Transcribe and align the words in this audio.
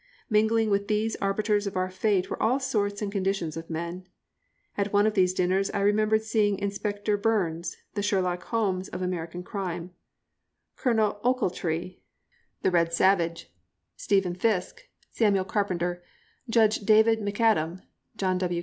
Mingling 0.31 0.71
with 0.71 0.87
these 0.87 1.15
arbiters 1.17 1.67
of 1.67 1.77
our 1.77 1.91
fate 1.91 2.27
were 2.31 2.41
all 2.41 2.59
sorts 2.59 3.03
and 3.03 3.11
conditions 3.11 3.55
of 3.55 3.69
men. 3.69 4.07
At 4.75 4.91
one 4.91 5.05
of 5.05 5.13
these 5.13 5.31
dinners 5.31 5.69
I 5.75 5.81
remember 5.81 6.17
seeing 6.17 6.57
Inspector 6.57 7.15
Byrnes, 7.17 7.77
the 7.93 8.01
Sherlock 8.01 8.41
Holmes 8.45 8.87
of 8.87 9.03
American 9.03 9.43
crime, 9.43 9.91
Colonel 10.75 11.19
Ochiltree, 11.23 11.99
the 12.63 12.71
red 12.71 12.93
savage, 12.95 13.53
Steven 13.95 14.33
Fiske, 14.33 14.89
Samuel 15.11 15.45
Carpenter, 15.45 16.01
Judge 16.49 16.77
David 16.79 17.19
McAdam, 17.19 17.83
John 18.17 18.39
W. 18.39 18.59